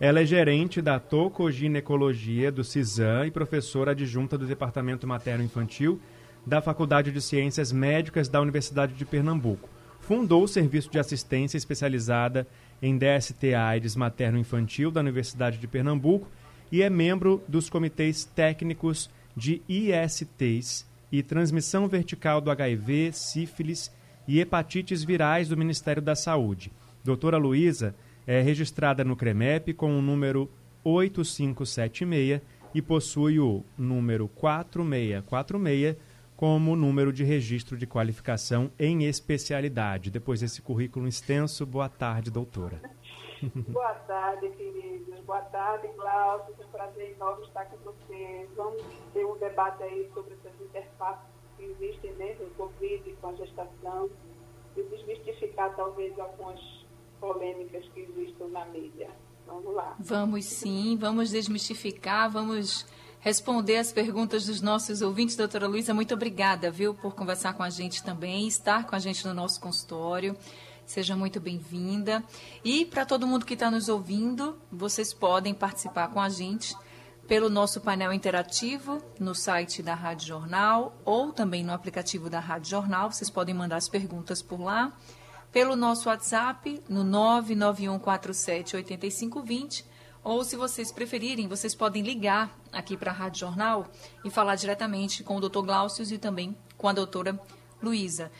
[0.00, 6.00] Ela é gerente da tocoginecologia do CISAM e professora adjunta do Departamento Materno-Infantil
[6.46, 9.68] da Faculdade de Ciências Médicas da Universidade de Pernambuco.
[10.00, 12.48] Fundou o Serviço de Assistência Especializada
[12.80, 16.26] em DST AIDS Materno-Infantil da Universidade de Pernambuco
[16.72, 23.92] e é membro dos comitês técnicos de ISTs e transmissão vertical do HIV, sífilis
[24.26, 26.72] e hepatites virais do Ministério da Saúde.
[27.04, 27.94] Doutora Luísa
[28.30, 30.48] é registrada no CREMEP com o número
[30.84, 32.40] 8576
[32.72, 35.96] e possui o número 4646
[36.36, 40.12] como número de registro de qualificação em especialidade.
[40.12, 42.80] Depois desse currículo extenso, boa tarde, doutora.
[43.66, 45.18] boa tarde, queridos.
[45.24, 46.54] Boa tarde, Glaucio.
[46.60, 48.48] É um prazer enorme estar com vocês.
[48.54, 48.80] Vamos
[49.12, 51.26] ter um debate aí sobre essas interfaces
[51.58, 54.08] que existem dentro do Covid com a gestação
[54.76, 56.79] e desmistificar talvez algumas
[57.20, 59.10] polêmicas que existem na mídia.
[59.46, 59.96] Vamos lá.
[59.98, 62.86] Vamos sim, vamos desmistificar, vamos
[63.20, 65.36] responder as perguntas dos nossos ouvintes.
[65.36, 69.26] Doutora Luísa, muito obrigada, viu, por conversar com a gente também, estar com a gente
[69.26, 70.36] no nosso consultório.
[70.86, 72.24] Seja muito bem-vinda.
[72.64, 76.74] E para todo mundo que está nos ouvindo, vocês podem participar com a gente
[77.28, 82.70] pelo nosso painel interativo no site da Rádio Jornal ou também no aplicativo da Rádio
[82.70, 83.12] Jornal.
[83.12, 84.92] Vocês podem mandar as perguntas por lá.
[85.52, 89.84] Pelo nosso WhatsApp no 99147 8520
[90.22, 93.90] ou, se vocês preferirem, vocês podem ligar aqui para a Rádio Jornal
[94.24, 95.62] e falar diretamente com o Dr.
[95.62, 97.40] Glaucio e também com a doutora
[97.82, 98.30] Luísa.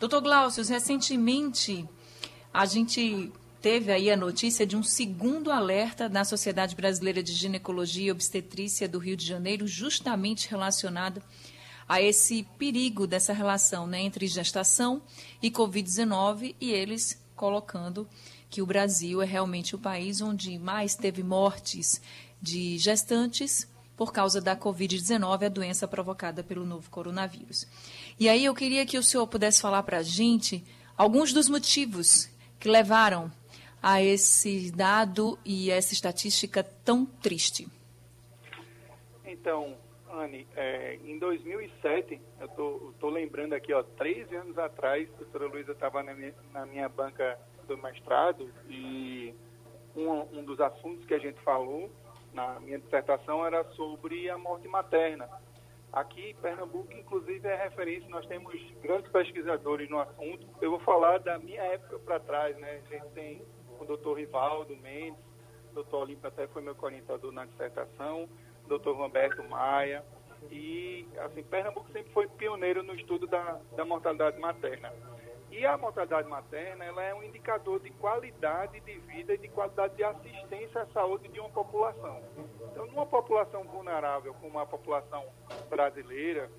[0.00, 1.88] Doutor Glaucio, recentemente
[2.52, 8.08] a gente teve aí a notícia de um segundo alerta da Sociedade Brasileira de Ginecologia
[8.08, 11.22] e Obstetrícia do Rio de Janeiro, justamente relacionado
[11.88, 15.02] a esse perigo dessa relação né, entre gestação
[15.42, 18.06] e Covid-19 e eles colocando
[18.50, 22.00] que o Brasil é realmente o país onde mais teve mortes
[22.40, 23.66] de gestantes
[23.96, 27.66] por causa da Covid-19, a doença provocada pelo novo coronavírus.
[28.18, 30.64] E aí eu queria que o senhor pudesse falar para a gente
[30.96, 33.30] alguns dos motivos que levaram
[33.82, 37.68] a esse dado e essa estatística tão triste.
[39.24, 39.76] Então,
[40.10, 45.72] Anne, é, em 2007, eu estou lembrando aqui, ó, 13 anos atrás, a professora Luísa
[45.72, 46.14] estava na,
[46.52, 49.34] na minha banca do mestrado e
[49.94, 51.90] um, um dos assuntos que a gente falou
[52.32, 55.28] na minha dissertação era sobre a morte materna.
[55.92, 60.46] Aqui Pernambuco, inclusive, é referência, nós temos grandes pesquisadores no assunto.
[60.60, 62.82] Eu vou falar da minha época para trás, né?
[62.86, 63.42] A gente tem
[63.80, 65.20] o doutor Rivaldo Mendes,
[65.70, 68.28] o doutor Olimpo até foi meu orientador na dissertação,
[68.68, 70.04] doutor Roberto Maia.
[70.50, 74.92] E, assim, Pernambuco sempre foi pioneiro no estudo da, da mortalidade materna.
[75.50, 79.96] E a mortalidade materna ela é um indicador de qualidade de vida e de qualidade
[79.96, 82.22] de assistência à saúde de uma população.
[82.70, 85.24] Então, numa população vulnerável como a população
[85.68, 86.50] brasileira,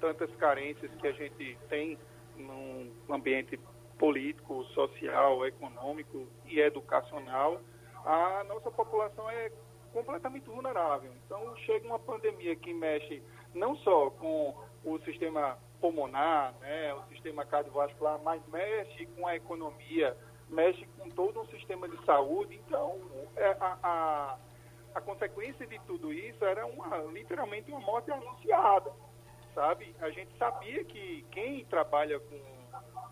[0.00, 1.98] tantas carências que a gente tem
[2.36, 3.60] num ambiente
[3.98, 7.60] político, social, econômico e educacional,
[8.04, 9.52] a nossa população é
[9.92, 11.12] completamente vulnerável.
[11.24, 13.22] Então, chega uma pandemia que mexe
[13.54, 14.54] não só com
[14.84, 20.16] o sistema pulmonar, né, o sistema cardiovascular, mas mexe com a economia,
[20.48, 22.60] mexe com todo um sistema de saúde.
[22.66, 22.98] Então,
[23.36, 24.38] é, a, a,
[24.94, 28.92] a consequência de tudo isso era uma, literalmente uma morte anunciada,
[29.54, 29.94] sabe?
[30.00, 32.52] A gente sabia que quem trabalha com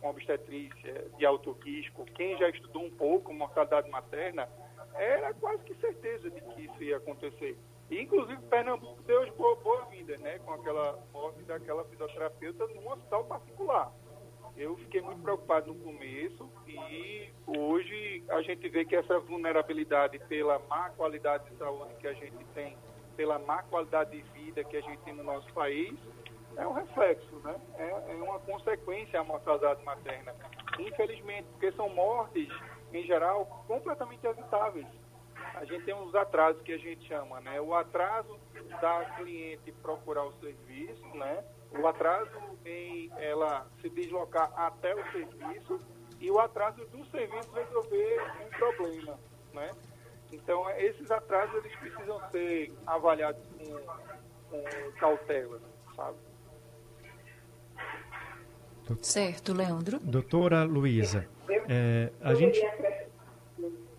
[0.00, 4.48] com obstetrícia de alto risco, quem já estudou um pouco mortalidade materna,
[4.94, 7.56] era quase que certeza de que isso ia acontecer.
[7.90, 13.24] E, inclusive, Pernambuco deu boa, boa vida, né, com aquela morte daquela fisioterapeuta num hospital
[13.24, 13.92] particular.
[14.56, 20.58] Eu fiquei muito preocupado no começo e hoje a gente vê que essa vulnerabilidade pela
[20.68, 22.76] má qualidade de saúde que a gente tem,
[23.16, 25.98] pela má qualidade de vida que a gente tem no nosso país,
[26.56, 27.54] é um reflexo, né?
[27.78, 30.34] É, é uma consequência a mortalidade materna.
[30.78, 32.48] Infelizmente, porque são mortes,
[32.92, 34.86] em geral, completamente evitáveis.
[35.54, 37.60] A gente tem uns atrasos que a gente chama, né?
[37.60, 38.38] O atraso
[38.80, 41.44] da cliente procurar o serviço, né?
[41.78, 42.30] O atraso
[42.64, 45.80] em ela se deslocar até o serviço
[46.18, 49.18] e o atraso do serviço resolver um problema,
[49.52, 49.70] né?
[50.32, 53.74] Então, esses atrasos eles precisam ser avaliados com,
[54.50, 55.60] com cautela,
[55.96, 56.18] sabe?
[59.00, 59.98] Certo, Leandro.
[60.00, 61.26] Doutora Luísa,
[61.68, 62.60] é, a gente...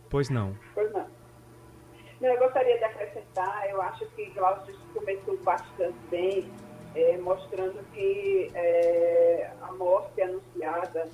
[0.10, 0.58] Pois não.
[0.74, 1.08] Pois não.
[2.20, 2.30] não.
[2.30, 6.52] Eu gostaria de acrescentar, eu acho que Glaucio começou bastante bem,
[6.96, 11.08] é, mostrando que é, a morte anunciada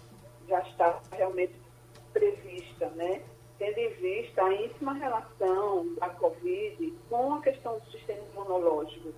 [0.47, 1.53] já está realmente
[2.12, 3.21] prevista, né?
[3.59, 9.13] Tendo em vista a íntima relação da Covid com a questão do sistema imunológico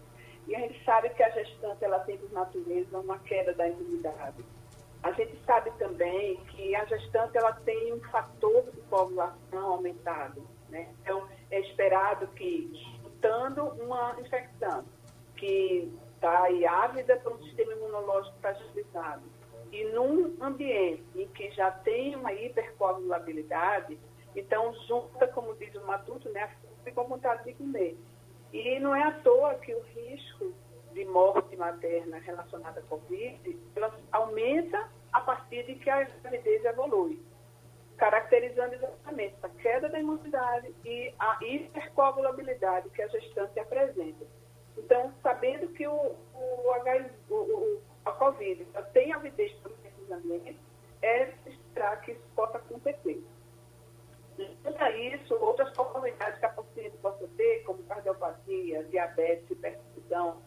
[0.49, 4.43] e a gente sabe que a gestante ela tem por natureza uma queda da imunidade.
[5.03, 10.43] A gente sabe também que a gestante ela tem um fator de coagulação aumentado.
[10.67, 10.89] Né?
[11.01, 14.83] Então, é esperado que, disputando uma infecção
[15.37, 19.21] que está aí ávida para um sistema imunológico fragilizado,
[19.71, 23.99] e num ambiente em que já tem uma hipercoagulabilidade,
[24.35, 27.95] então junta, como diz o Matuto, né, a fome com vontade de comer.
[28.51, 30.53] E não é à toa que o risco
[30.93, 33.57] de morte materna relacionada à Covid
[34.11, 37.21] aumenta a partir de que a gravidez evolui,
[37.97, 44.25] caracterizando exatamente a queda da imunidade e a hipercoagulabilidade que a gestante apresenta.
[44.77, 46.71] Então, sabendo que o, o,
[47.29, 50.57] o, o a Covid tem avidez para esses ambientes,
[51.01, 53.23] é esperar que isso possa acontecer.
[54.37, 58.83] Junto isso, outras comorbidades que a paciente possa ter, como cardiopatia,
[59.19, 60.37] diabetes, hipertensão,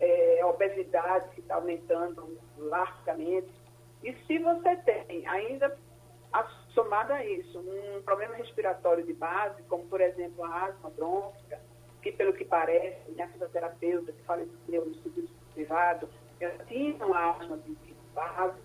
[0.00, 3.52] é, obesidade, que está aumentando largamente.
[4.02, 5.76] E se você tem ainda,
[6.74, 11.60] somado a isso, um problema respiratório de base, como, por exemplo, a asma brônquica,
[12.02, 16.08] que, pelo que parece, minha fisioterapeuta que faleceu no serviço privado,
[16.40, 18.58] ela tinha uma asma de base,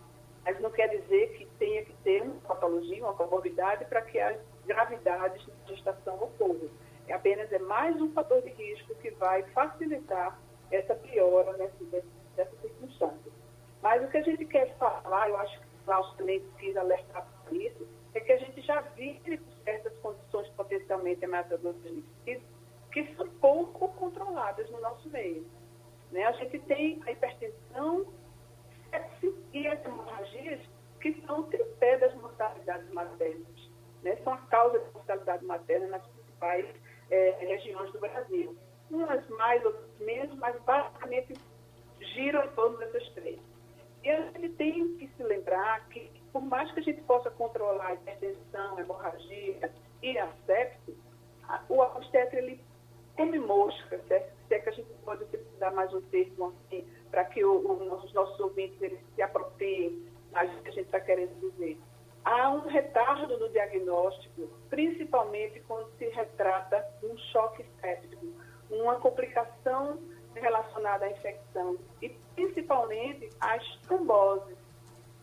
[0.43, 4.37] mas não quer dizer que tenha que ter uma patologia, uma comorbidade, para que as
[4.65, 6.69] gravidades de gestação ocorram.
[7.11, 10.39] Apenas é mais um fator de risco que vai facilitar
[10.71, 11.83] essa piora nessa,
[12.35, 13.31] dessa circunstância.
[13.81, 17.27] Mas o que a gente quer falar, eu acho que o Klaus também quis alertar
[17.43, 22.47] para isso, é que a gente já vive certas condições potencialmente ameaçadoras de suicídio
[22.91, 25.45] que são pouco controladas no nosso meio.
[26.11, 26.23] Né?
[26.25, 28.07] A gente tem a hipertensão
[29.53, 30.59] e as hemorragias
[30.99, 33.69] que são o tripé das mortalidades maternas
[34.03, 36.65] né, são a causa da mortalidade materna nas principais
[37.09, 38.55] é, regiões do Brasil.
[38.89, 41.33] Umas mais, outras menos, mas basicamente
[41.99, 43.39] giram em torno dessas três.
[44.03, 47.87] E a gente tem que se lembrar que, por mais que a gente possa controlar
[47.87, 50.97] a hipertensão, a hemorragia e a sepse,
[51.67, 52.61] o obstetra, ele
[53.15, 57.43] come mosca, se é que a gente pode utilizar mais um termo assim, para que
[57.43, 61.77] o, o, os nossos ouvintes eles se apropriem do que a gente está querendo dizer
[62.29, 68.27] há um retardo no diagnóstico, principalmente quando se retrata um choque séptico,
[68.69, 69.99] uma complicação
[70.35, 74.57] relacionada à infecção e principalmente às tromboses.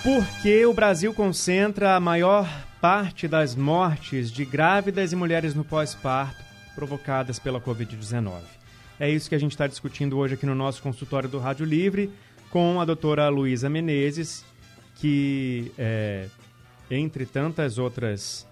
[0.02, 2.48] Por que o Brasil concentra a maior
[2.82, 6.42] parte das mortes de grávidas e mulheres no pós-parto
[6.74, 8.40] provocadas pela Covid-19?
[8.98, 12.10] É isso que a gente está discutindo hoje aqui no nosso consultório do Rádio Livre
[12.50, 14.44] com a doutora Luísa Menezes,
[14.96, 16.26] que, é,
[16.90, 18.48] entre tantas outras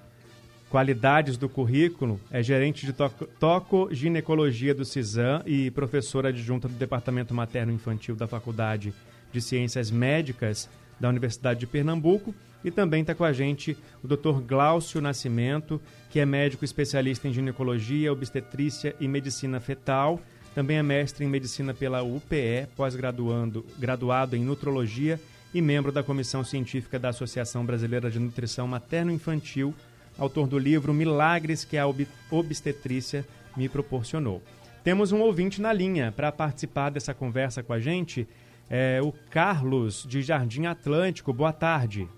[0.71, 7.35] qualidades do currículo, é gerente de toco, toco-ginecologia do CISAM e professora adjunta do Departamento
[7.35, 8.95] Materno-Infantil da Faculdade
[9.33, 12.35] de Ciências Médicas da Universidade de Pernambuco.
[12.63, 14.41] E também está com a gente o Dr.
[14.47, 15.81] Glaucio Nascimento,
[16.11, 20.21] que é médico especialista em ginecologia, obstetrícia e medicina fetal.
[20.55, 25.19] Também é mestre em medicina pela UPE, pós-graduando, graduado em nutrologia
[25.55, 29.75] e membro da comissão científica da Associação Brasileira de Nutrição Materno-Infantil,
[30.19, 31.87] autor do livro Milagres que a
[32.31, 33.25] Obstetrícia
[33.57, 34.43] me proporcionou.
[34.85, 38.27] Temos um ouvinte na linha para participar dessa conversa com a gente,
[38.71, 41.33] é o Carlos de Jardim Atlântico.
[41.33, 42.09] Boa tarde.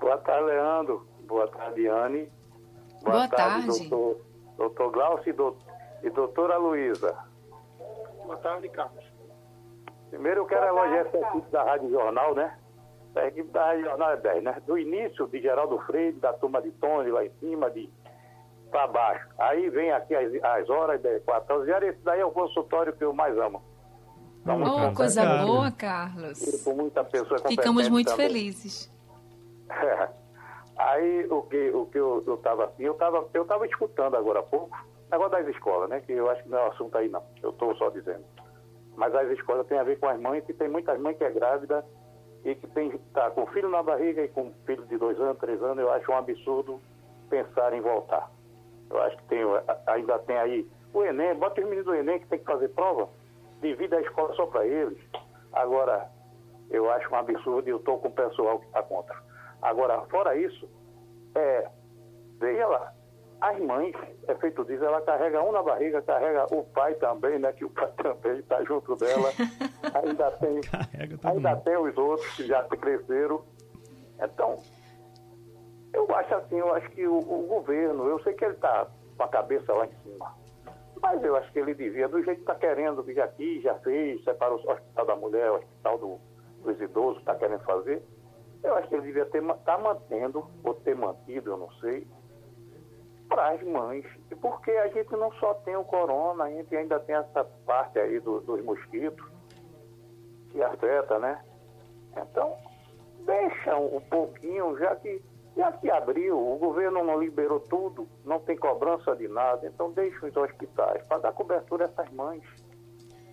[0.00, 1.06] Boa tarde, Leandro.
[1.20, 2.28] Boa tarde, Anne.
[3.02, 3.88] Boa, Boa tarde, tarde.
[3.88, 4.20] Doutor,
[4.56, 7.16] doutor Glaucio e, doutor, e doutora Luísa.
[8.24, 9.04] Boa tarde, Carlos.
[10.10, 12.58] Primeiro eu quero elogiar essa equipe da Rádio Jornal, né?
[13.14, 14.62] A equipe da Rádio Jornal é 10, né?
[14.66, 17.88] Do início de Geraldo Freire, da turma de Tony lá em cima, de
[18.70, 19.28] para baixo.
[19.38, 21.68] Aí vem aqui as, as horas, 10, 4 horas.
[21.68, 23.62] E esse daí é o consultório que eu mais amo.
[24.42, 26.62] Então, oh, coisa boa, Carlos.
[26.64, 28.28] Por muita pessoa Ficamos muito também.
[28.28, 28.90] felizes.
[30.78, 34.38] Aí o que, o que eu, eu tava assim, eu tava, eu tava escutando agora
[34.38, 34.78] há pouco,
[35.10, 36.00] negócio das escolas, né?
[36.00, 37.22] Que eu acho que não é o assunto aí não.
[37.42, 38.24] Eu estou só dizendo.
[38.96, 41.30] Mas as escolas têm a ver com as mães, e tem muitas mães que é
[41.30, 41.84] grávida
[42.44, 45.60] e que tem tá com filho na barriga e com filho de dois anos, três
[45.62, 46.80] anos, eu acho um absurdo
[47.28, 48.30] pensar em voltar.
[48.88, 49.40] Eu acho que tem,
[49.86, 53.08] ainda tem aí o Enem, bota os meninos do Enem que tem que fazer prova,
[53.60, 54.98] divide a escola só para eles.
[55.52, 56.10] Agora,
[56.70, 59.16] eu acho um absurdo e eu estou com o pessoal que está contra.
[59.62, 60.68] Agora, fora isso,
[61.34, 61.68] é,
[62.38, 62.92] veja lá,
[63.40, 63.94] as mães,
[64.26, 67.52] é feito disso, ela carrega um na barriga, carrega o pai também, né?
[67.52, 69.30] Que o pai também está junto dela.
[69.94, 70.60] ainda tem,
[71.22, 73.42] ainda tem os outros que já cresceram.
[74.20, 74.60] Então,
[75.92, 79.22] eu acho assim, eu acho que o, o governo, eu sei que ele está com
[79.22, 80.34] a cabeça lá em cima.
[81.00, 83.74] Mas eu acho que ele devia, do jeito que está querendo, que já quis, já
[83.76, 86.20] fez, separou o hospital da mulher, o hospital do,
[86.62, 88.02] dos idosos, está querendo fazer.
[88.62, 92.06] Eu acho que ele devia estar tá mantendo, ou ter mantido, eu não sei,
[93.28, 94.04] para as mães.
[94.40, 98.18] Porque a gente não só tem o corona, a gente ainda tem essa parte aí
[98.18, 99.24] do, dos mosquitos
[100.50, 101.40] que afeta, né?
[102.16, 102.56] Então,
[103.24, 105.22] deixa um pouquinho, já que,
[105.58, 110.24] já que abriu, o governo não liberou tudo, não tem cobrança de nada, então deixa
[110.24, 112.44] os hospitais para dar cobertura a essas mães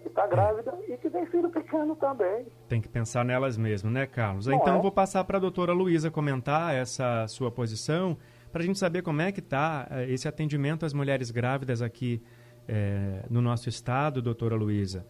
[0.01, 2.47] que está grávida e que tem filho pequeno também.
[2.67, 4.47] Tem que pensar nelas mesmo, né, Carlos?
[4.47, 4.81] Não então, é?
[4.81, 8.17] vou passar para a doutora Luísa comentar essa sua posição
[8.51, 12.23] para a gente saber como é que está eh, esse atendimento às mulheres grávidas aqui
[12.67, 15.05] é, no nosso estado, doutora Luísa.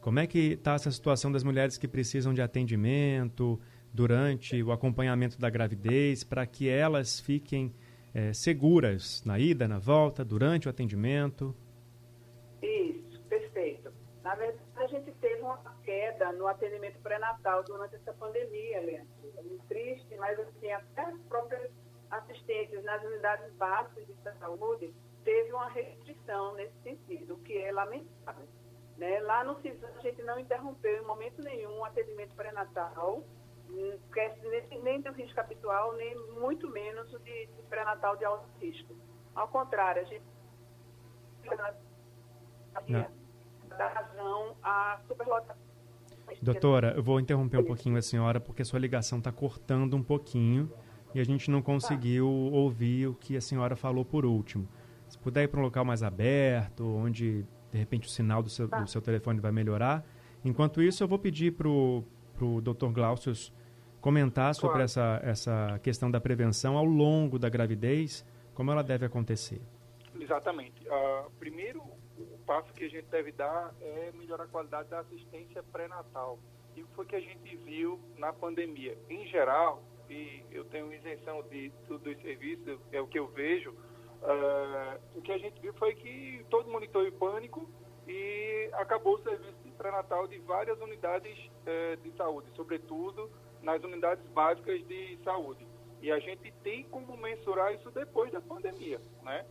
[0.00, 3.60] Como é que está essa situação das mulheres que precisam de atendimento
[3.94, 7.72] durante o acompanhamento da gravidez, para que elas fiquem
[8.12, 11.54] é, seguras na ida, na volta, durante o atendimento?
[12.60, 13.92] Isso, perfeito.
[14.24, 19.08] Na verdade, a gente teve uma queda no atendimento pré-natal durante essa pandemia, Leandro.
[19.38, 21.70] É muito triste, mas assim, até as próprias
[22.10, 24.92] assistentes nas unidades básicas de saúde
[25.24, 28.46] teve uma restrição nesse sentido, o que é lamentável.
[28.96, 29.20] Né?
[29.20, 33.24] Lá no CISAM a gente não interrompeu em momento nenhum o atendimento pré-natal,
[33.74, 38.94] nem, nem do risco habitual, nem muito menos o de, de pré-natal de alto risco.
[39.34, 40.22] Ao contrário, a gente
[43.76, 45.64] dá razão à superlotação.
[46.40, 50.02] Doutora, eu vou interromper um pouquinho a senhora porque a sua ligação está cortando um
[50.02, 50.72] pouquinho
[51.14, 54.68] e a gente não conseguiu ouvir o que a senhora falou por último.
[55.08, 58.66] Se puder ir para um local mais aberto, onde de repente o sinal do seu,
[58.68, 60.04] do seu telefone vai melhorar.
[60.44, 62.04] Enquanto isso, eu vou pedir para o
[62.62, 62.88] Dr.
[62.92, 63.32] Glaucio
[64.04, 64.84] comentar sobre claro.
[64.84, 69.62] essa, essa questão da prevenção ao longo da gravidez, como ela deve acontecer.
[70.20, 70.86] Exatamente.
[70.86, 71.80] Uh, primeiro,
[72.18, 76.38] o passo que a gente deve dar é melhorar a qualidade da assistência pré-natal.
[76.76, 78.94] E o que foi que a gente viu na pandemia?
[79.08, 83.70] Em geral, e eu tenho isenção de tudo os serviços, é o que eu vejo,
[83.70, 87.66] uh, o que a gente viu foi que todo mundo entrou em pânico
[88.06, 93.30] e acabou o serviço de pré-natal de várias unidades uh, de saúde, sobretudo
[93.64, 95.66] nas unidades básicas de saúde.
[96.00, 99.44] E a gente tem como mensurar isso depois da pandemia, né?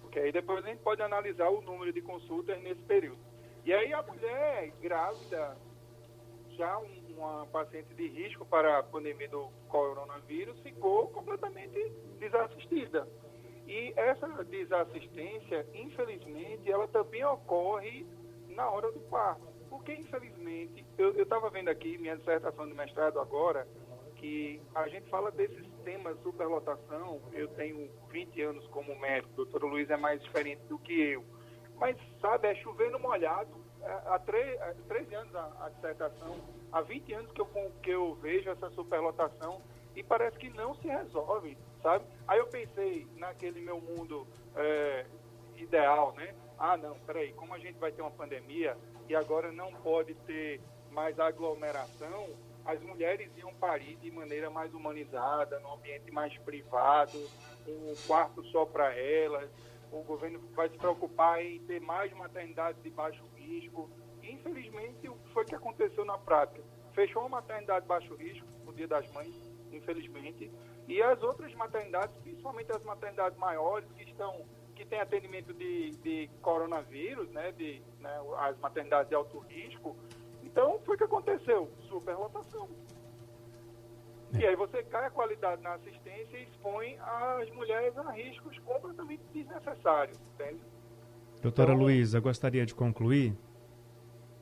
[0.00, 3.18] Porque aí depois a gente pode analisar o número de consultas nesse período.
[3.64, 5.56] E aí a mulher grávida,
[6.56, 13.06] já uma paciente de risco para a pandemia do coronavírus, ficou completamente desassistida.
[13.66, 18.06] E essa desassistência, infelizmente, ela também ocorre
[18.48, 19.46] na hora do parto.
[19.68, 23.66] Porque, infelizmente, eu estava vendo aqui minha dissertação de mestrado agora,
[24.16, 27.20] que a gente fala desses temas superlotação.
[27.32, 31.24] Eu tenho 20 anos como médico, o doutor Luiz é mais diferente do que eu.
[31.76, 33.68] Mas, sabe, é chover no molhado.
[33.80, 36.36] É, há 13 anos a, a, dissertação,
[36.72, 37.46] há 20 anos que eu,
[37.82, 39.62] que eu vejo essa superlotação
[39.94, 42.04] e parece que não se resolve, sabe?
[42.26, 45.06] Aí eu pensei naquele meu mundo é,
[45.56, 46.34] ideal, né?
[46.58, 48.76] Ah, não, peraí, como a gente vai ter uma pandemia
[49.08, 50.60] e agora não pode ter
[50.90, 52.28] mais aglomeração,
[52.64, 57.18] as mulheres iam parir de maneira mais humanizada, num ambiente mais privado,
[57.66, 59.48] um quarto só para elas.
[59.90, 63.88] O governo vai se preocupar em ter mais maternidades de baixo risco.
[64.22, 66.62] Infelizmente, o que foi que aconteceu na prática?
[66.92, 69.34] Fechou uma maternidade de baixo risco, o Dia das Mães,
[69.72, 70.50] infelizmente,
[70.88, 74.44] e as outras maternidades, principalmente as maternidades maiores, que estão
[74.78, 79.96] que têm atendimento de, de coronavírus, né, de, né, as maternidades de alto risco,
[80.44, 82.68] então, foi o que aconteceu, superlotação.
[84.34, 84.38] É.
[84.38, 89.22] E aí você cai a qualidade na assistência e expõe as mulheres a riscos completamente
[89.32, 90.60] desnecessários, entende?
[91.42, 93.36] Doutora então, Luísa, gostaria de concluir?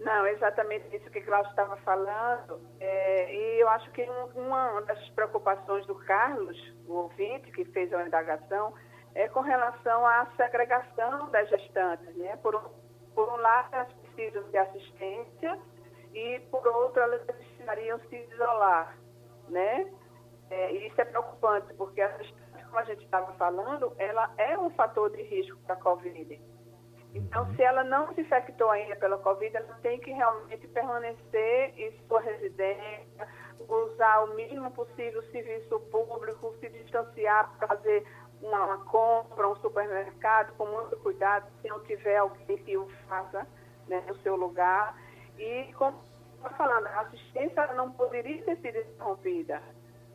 [0.00, 2.60] Não, exatamente isso que Cláudio estava falando.
[2.78, 4.02] É, e eu acho que
[4.34, 8.74] uma das preocupações do Carlos, o ouvinte que fez a indagação,
[9.16, 12.14] é com relação à segregação das gestantes.
[12.16, 12.36] Né?
[12.36, 12.70] Por,
[13.14, 15.58] por um lado, elas precisam de assistência
[16.12, 18.96] e, por outro, elas precisariam se isolar,
[19.48, 19.90] né?
[20.48, 22.08] É, e isso é preocupante, porque, a
[22.66, 26.40] como a gente estava falando, ela é um fator de risco para a Covid.
[27.14, 31.90] Então, se ela não se infectou ainda pela Covid, ela tem que realmente permanecer em
[32.06, 33.28] sua residência,
[33.66, 38.06] usar o mínimo possível o serviço público, se distanciar para fazer
[38.42, 43.46] uma, uma compra, um supermercado, com muito cuidado, se não tiver alguém que o faça
[43.88, 44.96] né, no seu lugar.
[45.38, 45.98] E, como
[46.36, 49.62] está falando, a assistência não poderia ter sido interrompida.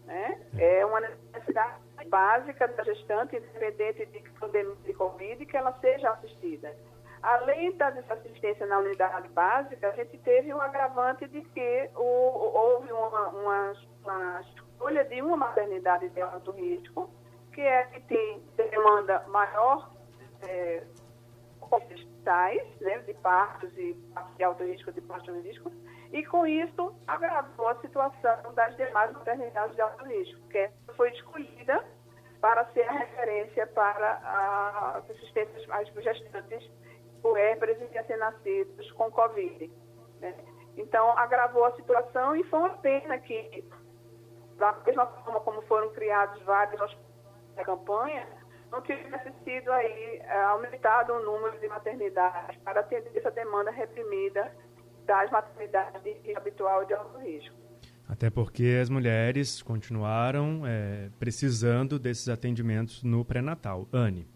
[0.06, 0.42] Né?
[0.58, 6.76] É uma necessidade básica da gestante, independente de pandemia de Covid, que ela seja assistida.
[7.22, 12.02] Além da assistência na unidade básica, a gente teve o um agravante de que o,
[12.04, 17.12] houve uma, uma, uma, escolha de uma maternidade de alto risco,
[17.54, 19.92] que é que tem demanda maior
[20.44, 20.84] é,
[21.72, 23.94] hospitais, né, de partos e
[24.36, 25.72] de alto risco, de partos de risco,
[26.12, 31.84] e com isso agravou a situação das demais maternidades de alto risco, que foi escolhida
[32.42, 36.70] para ser a referência para as assistências às gestantes
[37.22, 39.72] puérperas e recém-nascidos com Covid.
[40.20, 40.36] Né?
[40.76, 43.64] Então, agravou a situação e foi uma pena que,
[44.58, 47.11] da mesma forma como foram criados vários hospitais
[47.62, 48.28] da campanha,
[48.72, 54.52] não tivesse sido aí é, aumentado o número de maternidades para atender essa demanda reprimida
[55.06, 57.56] das maternidades de habitual de alto risco.
[58.08, 63.88] Até porque as mulheres continuaram é, precisando desses atendimentos no pré-natal.
[63.92, 64.28] Anne.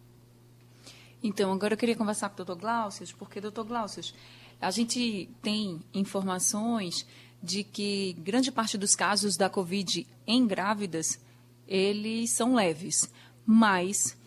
[1.22, 4.14] Então, agora eu queria conversar com o doutor Glaucius, porque, doutor Glaucius,
[4.62, 7.06] a gente tem informações
[7.42, 11.20] de que grande parte dos casos da Covid em grávidas,
[11.67, 13.10] eles são leves,
[13.45, 14.17] mas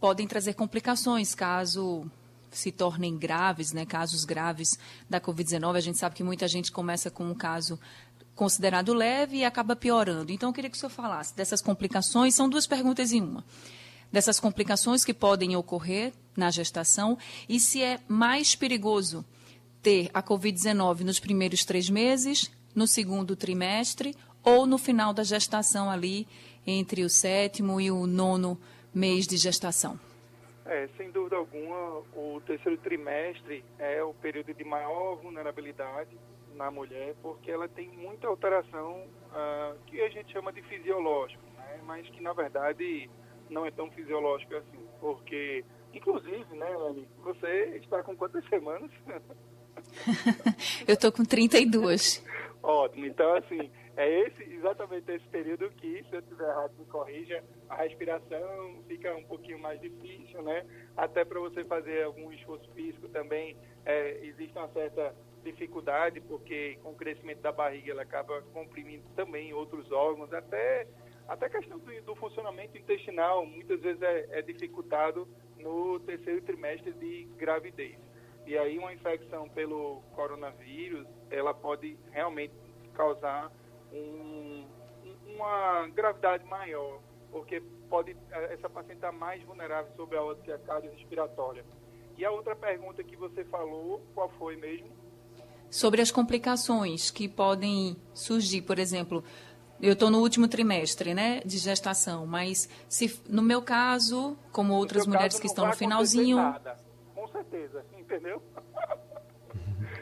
[0.00, 2.10] podem trazer complicações caso
[2.50, 5.76] se tornem graves, né, casos graves da Covid-19.
[5.76, 7.78] A gente sabe que muita gente começa com um caso
[8.34, 10.32] considerado leve e acaba piorando.
[10.32, 12.34] Então, eu queria que o senhor falasse dessas complicações.
[12.34, 13.44] São duas perguntas em uma.
[14.10, 19.24] Dessas complicações que podem ocorrer na gestação e se é mais perigoso
[19.82, 25.90] ter a Covid-19 nos primeiros três meses, no segundo trimestre ou no final da gestação
[25.90, 26.26] ali,
[26.68, 28.58] entre o sétimo e o nono
[28.94, 29.98] mês de gestação.
[30.66, 36.10] É, sem dúvida alguma, o terceiro trimestre é o período de maior vulnerabilidade
[36.54, 41.80] na mulher, porque ela tem muita alteração uh, que a gente chama de fisiológico, né?
[41.86, 43.08] mas que na verdade
[43.48, 48.90] não é tão fisiológico assim, porque, inclusive, né, Lani, você está com quantas semanas?
[50.86, 52.22] Eu estou com 32.
[52.62, 57.42] Ótimo, então assim, é esse, exatamente esse período que, se eu estiver errado, me corrija,
[57.68, 60.64] a respiração fica um pouquinho mais difícil, né?
[60.96, 66.90] Até para você fazer algum esforço físico também, é, existe uma certa dificuldade, porque com
[66.90, 70.86] o crescimento da barriga ela acaba comprimindo também outros órgãos, até,
[71.26, 75.26] até a questão do, do funcionamento intestinal muitas vezes é, é dificultado
[75.58, 77.98] no terceiro trimestre de gravidez.
[78.46, 82.54] E aí uma infecção pelo coronavírus, ela pode realmente
[82.94, 83.50] causar
[83.92, 84.66] um,
[85.26, 91.64] uma gravidade maior, porque pode essa paciente estar mais vulnerável sobre a ótica cardiorrespiratória.
[92.16, 94.90] E a outra pergunta que você falou, qual foi mesmo?
[95.70, 99.22] Sobre as complicações que podem surgir, por exemplo,
[99.80, 105.06] eu estou no último trimestre, né, de gestação, mas se no meu caso, como outras
[105.06, 106.76] mulheres caso, que estão no finalzinho, nada.
[107.14, 108.42] com certeza, entendeu?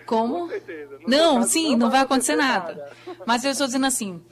[0.06, 0.40] Como?
[0.40, 0.98] Com certeza.
[1.06, 2.92] não, sim, não, não vai acontecer, acontecer nada.
[3.06, 3.22] nada.
[3.26, 4.22] Mas eu estou dizendo assim,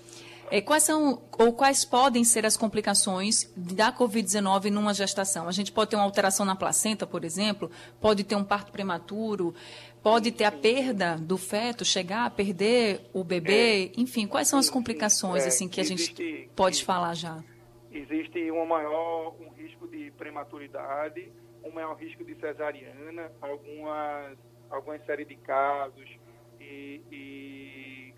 [0.50, 5.48] é, quais são ou quais podem ser as complicações da Covid-19 numa gestação?
[5.48, 9.54] A gente pode ter uma alteração na placenta, por exemplo, pode ter um parto prematuro,
[10.02, 14.58] pode ter a perda do feto, chegar a perder o bebê, é, enfim, quais são
[14.58, 17.42] as complicações é, assim que a gente pode existe, falar já?
[17.90, 21.32] Existe um maior um risco de prematuridade,
[21.64, 24.36] um maior risco de cesariana, algumas
[24.70, 26.08] algumas série de casos
[26.60, 28.14] e, e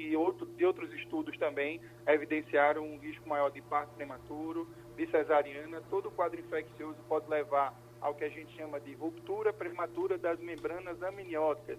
[0.00, 5.82] e outro, de outros estudos também evidenciaram um risco maior de parto prematuro, de cesariana.
[5.90, 11.02] Todo quadro infeccioso pode levar ao que a gente chama de ruptura prematura das membranas
[11.02, 11.78] amnióticas,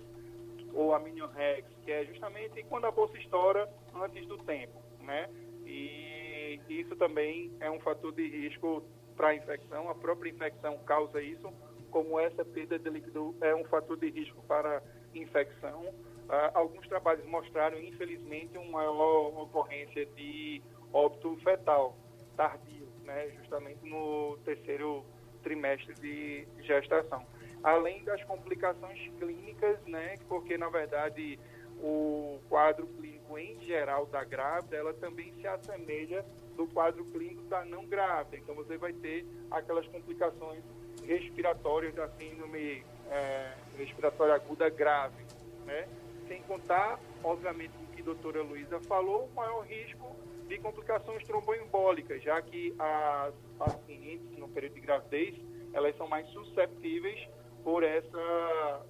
[0.73, 5.27] ou amniorex, que é justamente quando a bolsa estoura antes do tempo, né?
[5.65, 8.83] E isso também é um fator de risco
[9.17, 9.89] para a infecção.
[9.89, 11.51] A própria infecção causa isso,
[11.91, 14.81] como essa perda de líquido é um fator de risco para
[15.13, 15.81] infecção.
[15.81, 20.61] Uh, alguns trabalhos mostraram, infelizmente, uma maior ocorrência de
[20.93, 21.95] óbito fetal
[22.37, 25.03] tardio, né, justamente no terceiro
[25.43, 27.25] trimestre de gestação.
[27.63, 31.37] Além das complicações clínicas, né, porque, na verdade,
[31.79, 36.25] o quadro clínico em geral da grávida, ela também se assemelha
[36.55, 38.37] do quadro clínico da não grávida.
[38.37, 40.63] Então, você vai ter aquelas complicações
[41.05, 45.23] respiratórias da síndrome é, respiratória aguda grave,
[45.65, 45.87] né?
[46.27, 50.15] sem contar, obviamente, o que a doutora Luísa falou, o maior risco
[50.47, 55.35] de complicações tromboembólicas, já que as pacientes no período de gravidez,
[55.73, 57.27] elas são mais susceptíveis
[57.63, 58.81] por essa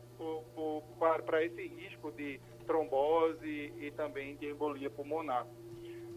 [1.26, 5.48] para esse risco de trombose e também de embolia pulmonar.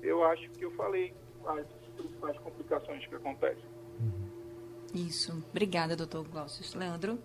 [0.02, 1.14] Eu acho que eu falei
[1.46, 3.73] as principais complicações que acontecem.
[4.94, 5.42] Isso.
[5.50, 6.78] Obrigada, doutor Glaucio.
[6.78, 7.18] Leandro?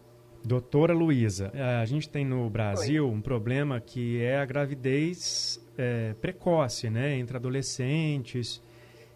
[0.43, 3.13] Doutora Luísa, é, a gente tem no Brasil Oi.
[3.13, 8.61] um problema que é a gravidez é, precoce, né, entre adolescentes.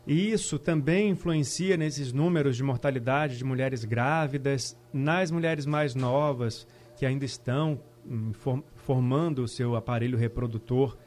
[0.06, 6.68] E isso também influencia nesses números de mortalidade de mulheres grávidas, nas mulheres mais novas
[6.98, 8.32] que ainda estão hum,
[8.76, 10.98] formando o seu aparelho reprodutor.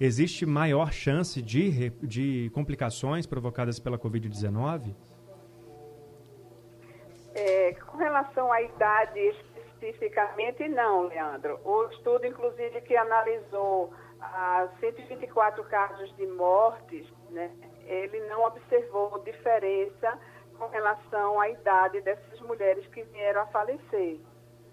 [0.00, 4.94] Existe maior chance de, de complicações provocadas pela Covid-19?
[8.06, 11.58] Relação à idade especificamente, não, Leandro.
[11.64, 17.50] O estudo, inclusive, que analisou ah, 124 casos de mortes, né,
[17.84, 20.18] ele não observou diferença
[20.56, 24.18] com relação à idade dessas mulheres que vieram a falecer.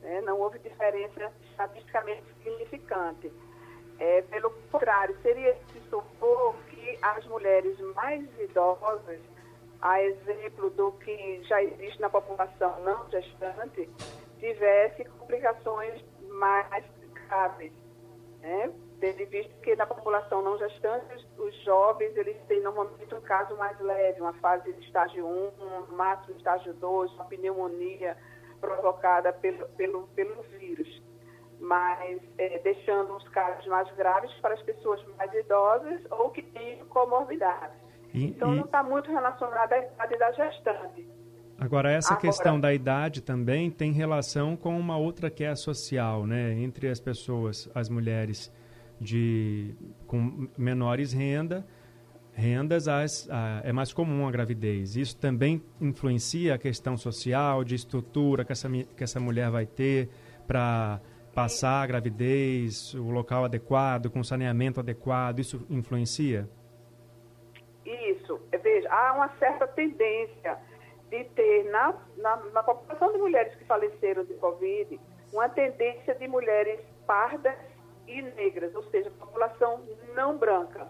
[0.02, 0.22] Né?
[0.22, 3.32] Não houve diferença estatisticamente significante.
[4.00, 9.20] É, pelo contrário, seria se supor que as mulheres mais idosas,
[9.84, 13.90] a exemplo do que já existe na população não gestante,
[14.40, 17.74] tivesse complicações mais graves,
[18.40, 18.72] né?
[19.02, 23.78] Tendo visto que na população não gestante, os jovens, eles têm normalmente um caso mais
[23.82, 28.18] leve, uma fase de estágio 1, um máximo estágio 2, uma pneumonia
[28.62, 31.04] provocada pelo, pelo, pelo vírus.
[31.60, 36.86] Mas é, deixando os casos mais graves para as pessoas mais idosas ou que têm
[36.86, 37.83] comorbidades.
[38.14, 38.58] E, então, e...
[38.58, 41.08] não está muito relacionado à idade da gestante.
[41.58, 46.26] Agora, essa Agora, questão da idade também tem relação com uma outra que é social,
[46.26, 46.54] né?
[46.54, 48.52] Entre as pessoas, as mulheres
[49.00, 49.76] de,
[50.08, 51.66] com menores renda,
[52.34, 54.96] rendas, as, a, é mais comum a gravidez.
[54.96, 60.10] Isso também influencia a questão social, de estrutura que essa, que essa mulher vai ter
[60.48, 61.00] para
[61.34, 66.50] passar a gravidez, o local adequado, com saneamento adequado, isso influencia?
[68.24, 68.40] Isso.
[68.52, 70.58] Veja, há uma certa tendência
[71.10, 75.00] de ter na, na, na, população de mulheres que faleceram de Covid
[75.34, 77.58] uma tendência de mulheres pardas
[78.08, 79.84] e negras, ou seja, população
[80.16, 80.88] não branca.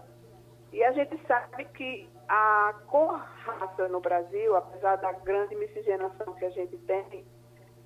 [0.72, 6.44] E a gente sabe que a cor raça no Brasil, apesar da grande miscigenação que
[6.44, 7.26] a gente tem,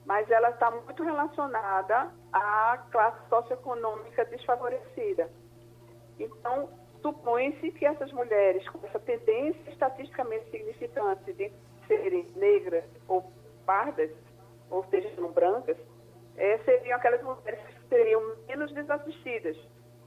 [0.05, 5.31] mas ela está muito relacionada à classe socioeconômica desfavorecida.
[6.19, 6.71] Então,
[7.03, 11.53] supõe-se que essas mulheres com essa tendência estatisticamente significante de
[11.87, 13.33] serem negras ou
[13.65, 14.11] pardas,
[14.71, 15.77] ou seja, não brancas,
[16.37, 19.57] é, seriam aquelas mulheres que seriam menos desassistidas,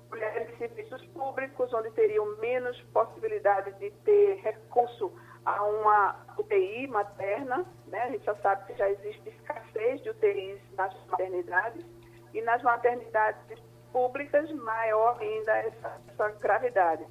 [0.10, 5.12] mulheres de serviços públicos, onde teriam menos possibilidade de ter recurso
[5.46, 8.04] a uma UTI materna, né?
[8.04, 11.86] a gente já sabe que já existe escassez de UTIs nas maternidades,
[12.34, 13.60] e nas maternidades
[13.92, 17.06] públicas, maior ainda essa, essa gravidade.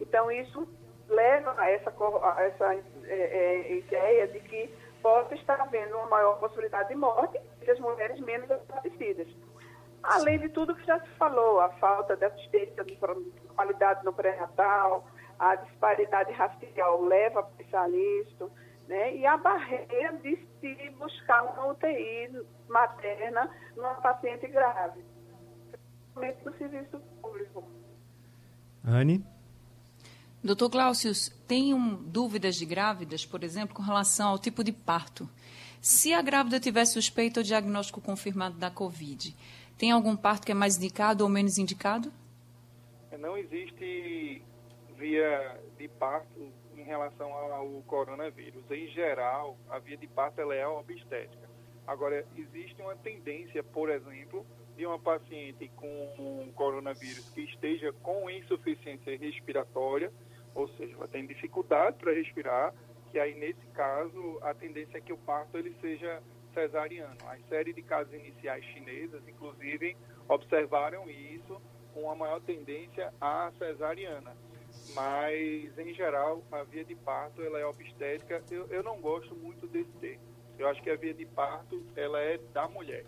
[0.00, 0.66] Então, isso
[1.08, 6.38] leva a essa, a essa é, é, ideia de que possa estar havendo uma maior
[6.38, 9.28] possibilidade de morte e as mulheres menos assistidas.
[10.02, 12.98] Além de tudo que já se falou, a falta de assistência de
[13.54, 15.06] qualidade no pré-natal,
[15.38, 18.50] a disparidade racial leva a pensar nisso,
[18.88, 19.14] né?
[19.14, 25.04] e a barreira de se buscar uma UTI materna numa paciente grave,
[26.14, 27.64] principalmente no serviço público.
[28.84, 29.24] Anne?
[30.42, 31.12] Doutor Glaucio,
[31.46, 35.28] tenho dúvidas de grávidas, por exemplo, com relação ao tipo de parto.
[35.80, 39.34] Se a grávida tiver suspeita ou diagnóstico confirmado da Covid,
[39.78, 42.12] tem algum parto que é mais indicado ou menos indicado?
[43.18, 44.42] Não existe
[44.98, 48.64] via de parto em relação ao coronavírus.
[48.70, 51.48] Em geral, a via de parto ela é a obstétrica.
[51.86, 59.16] Agora, existe uma tendência, por exemplo, de uma paciente com coronavírus que esteja com insuficiência
[59.16, 60.12] respiratória
[60.54, 62.74] ou seja, ela tem dificuldade para respirar,
[63.10, 67.16] que aí nesse caso a tendência é que o parto ele seja cesariano.
[67.26, 69.96] A série de casos iniciais chinesas, inclusive,
[70.28, 71.60] observaram isso
[71.94, 74.36] com a maior tendência à cesariana.
[74.94, 78.42] Mas, em geral, a via de parto ela é obstétrica.
[78.50, 80.22] Eu, eu não gosto muito desse termo.
[80.58, 83.04] Eu acho que a via de parto ela é da mulher,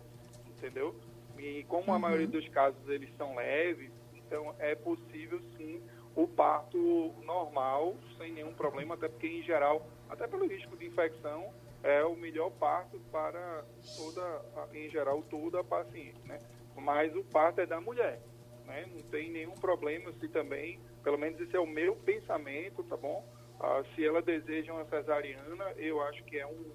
[0.47, 0.95] entendeu?
[1.37, 2.31] E como a maioria uhum.
[2.31, 5.81] dos casos eles são leves, então é possível sim
[6.15, 11.53] o parto normal, sem nenhum problema, até porque, em geral, até pelo risco de infecção,
[11.83, 13.63] é o melhor parto para
[13.97, 14.41] toda,
[14.73, 16.39] em geral, toda a paciente, né?
[16.75, 18.19] Mas o parto é da mulher,
[18.65, 18.85] né?
[18.91, 23.23] Não tem nenhum problema se também, pelo menos esse é o meu pensamento, tá bom?
[23.59, 26.71] Ah, se ela deseja uma cesariana, eu acho que é um,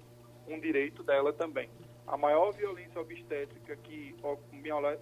[0.47, 1.69] um direito dela também.
[2.11, 4.13] A maior violência obstétrica que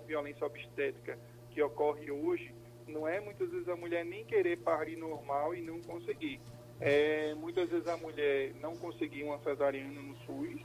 [0.05, 1.17] violência obstétrica
[1.49, 2.53] que ocorre hoje
[2.87, 6.39] não é muitas vezes a mulher nem querer parir normal e não conseguir.
[6.79, 10.61] É, muitas vezes a mulher não conseguir uma cesariana no SUS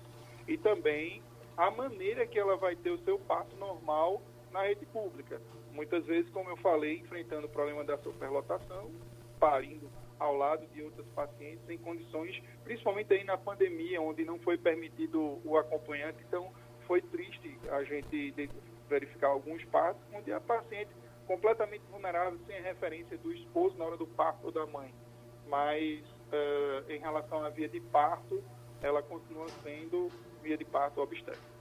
[0.46, 1.22] e também
[1.56, 4.20] a maneira que ela vai ter o seu parto normal
[4.52, 5.40] na rede pública.
[5.72, 8.90] Muitas vezes, como eu falei, enfrentando o problema da superlotação,
[9.40, 14.56] parindo ao lado de outras pacientes em condições, principalmente aí na pandemia, onde não foi
[14.56, 16.18] permitido o acompanhante.
[16.26, 16.52] Então,
[16.86, 18.34] foi triste a gente
[18.88, 20.90] verificar alguns partos onde a paciente
[21.26, 24.94] completamente vulnerável, sem referência do esposo na hora do parto ou da mãe.
[25.48, 28.42] Mas uh, em relação à via de parto,
[28.82, 30.08] ela continua sendo
[30.42, 31.54] via de parto obstétrica.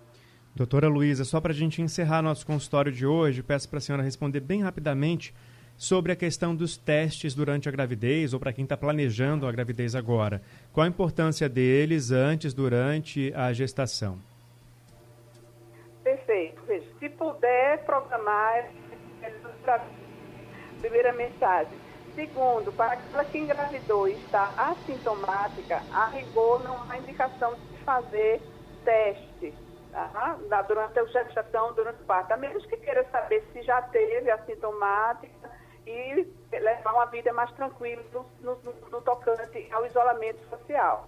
[0.55, 4.03] Doutora Luísa, só para a gente encerrar nosso consultório de hoje, peço para a senhora
[4.03, 5.33] responder bem rapidamente
[5.77, 9.95] sobre a questão dos testes durante a gravidez ou para quem está planejando a gravidez
[9.95, 10.41] agora.
[10.71, 14.17] Qual a importância deles antes, durante a gestação?
[16.03, 16.61] Perfeito.
[16.67, 18.69] Veja, se puder programar
[20.83, 21.73] primeira mensagem.
[22.13, 28.41] Segundo, para aquela que engravidou e está assintomática, a rigor não há indicação de fazer
[28.83, 29.53] teste
[29.91, 30.37] tá?
[30.67, 35.49] durante a gestação, durante o parto, a menos que queira saber se já teve assintomática
[35.85, 38.55] e levar uma vida mais tranquila no, no,
[38.89, 41.07] no tocante ao isolamento social.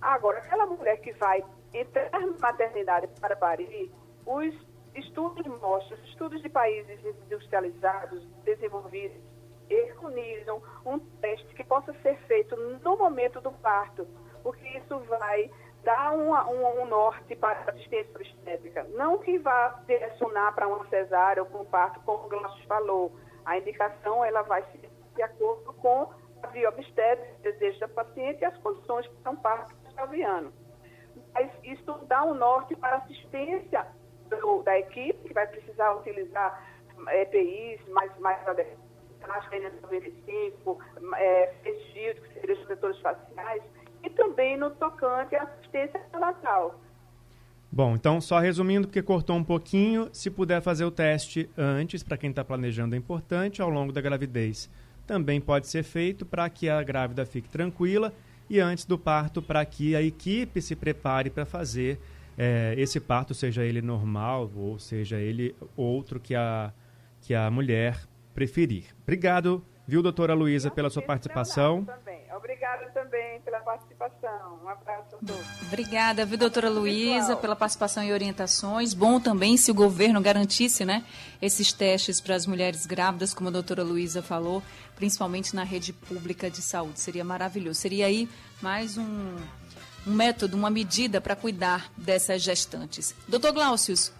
[0.00, 3.90] Agora, aquela mulher que vai entrar na maternidade para parir,
[4.26, 4.54] os
[4.94, 9.16] estudos mostram, estudos de países industrializados, desenvolvidos,
[9.66, 14.06] preconizam um teste que possa ser feito no momento do parto,
[14.42, 15.50] porque isso vai
[15.82, 18.84] dar um, um, norte para a assistência obstétrica.
[18.94, 23.12] Não que vá direcionar para uma cesárea ou para um parto, como o Glaucio falou.
[23.44, 26.10] A indicação ela vai ser de acordo com
[26.42, 30.52] a via obstétrica, desejo da paciente e as condições para um parto pelviano.
[31.32, 33.86] Mas isso dá um norte para assistência
[34.28, 36.62] do, da equipe, que vai precisar utilizar
[37.08, 38.84] EPIs mais, mais adequadas,
[39.26, 40.78] máscara 95,
[41.16, 43.62] é, face shield, que seriam os protetores faciais,
[44.02, 46.74] e também no tocante à assistência natal.
[47.74, 52.16] Bom, então só resumindo, porque cortou um pouquinho, se puder fazer o teste antes, para
[52.16, 54.70] quem está planejando é importante, ao longo da gravidez.
[55.04, 58.14] Também pode ser feito para que a grávida fique tranquila
[58.48, 61.98] e antes do parto, para que a equipe se prepare para fazer
[62.38, 66.72] é, esse parto, seja ele normal ou seja ele outro que a,
[67.22, 67.98] que a mulher
[68.32, 68.84] preferir.
[69.02, 71.84] Obrigado, viu, doutora Luísa, pela sua participação.
[71.84, 72.13] Também.
[72.36, 74.60] Obrigada também pela participação.
[74.64, 75.62] Um abraço a todos.
[75.62, 78.92] Obrigada, viu, doutora Luísa, pela participação e orientações.
[78.92, 81.04] Bom também se o governo garantisse né,
[81.40, 84.62] esses testes para as mulheres grávidas, como a doutora Luísa falou,
[84.96, 87.00] principalmente na rede pública de saúde.
[87.00, 87.80] Seria maravilhoso.
[87.80, 88.28] Seria aí
[88.60, 89.36] mais um,
[90.06, 93.14] um método, uma medida para cuidar dessas gestantes.
[93.28, 94.12] Doutor Glaucius,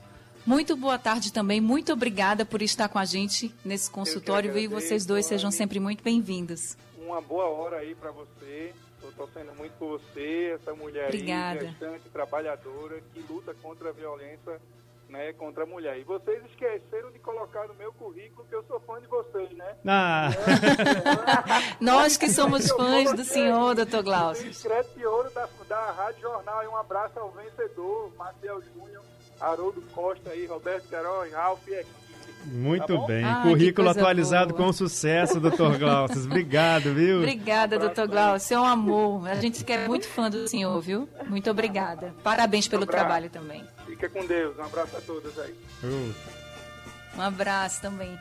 [0.46, 1.61] muito boa tarde também.
[1.61, 4.57] Muito obrigada por estar com a gente nesse consultório.
[4.57, 6.77] E vocês dois sejam sempre muito bem-vindos.
[7.05, 8.73] Uma boa hora aí para você.
[8.95, 11.61] Estou torcendo muito por você, essa mulher Obrigada.
[11.61, 14.59] aí, gestante, trabalhadora, que luta contra a violência
[15.09, 15.99] né, contra a mulher.
[15.99, 19.77] E vocês esqueceram de colocar no meu currículo que eu sou fã de vocês, né?
[19.87, 20.29] Ah.
[21.81, 24.49] Nós que somos fãs do senhor, doutor Glaucio.
[24.49, 26.64] Discreto de ouro da, da Rádio Jornal.
[26.64, 29.05] E um abraço ao vencedor, Marcel Júnior,
[29.40, 32.04] Haroldo Costa aí, Roberto Queiroz, Ralf e equipe.
[32.44, 33.24] Muito Tá bem.
[33.24, 34.66] Ai, Currículo atualizado boa.
[34.66, 36.24] com sucesso, doutor Glaucio.
[36.24, 37.18] Obrigado, viu?
[37.18, 38.57] Obrigada, doutor Glaucio.
[38.57, 39.28] É um amor.
[39.28, 41.09] A gente quer muito fã do senhor, viu?
[41.28, 42.14] Muito obrigada.
[42.22, 43.04] Parabéns pelo abraço.
[43.04, 43.64] trabalho também.
[43.87, 44.57] Fica com Deus.
[44.59, 45.54] Um abraço a todos aí.
[45.83, 46.12] Uh.
[47.16, 48.18] Um abraço também.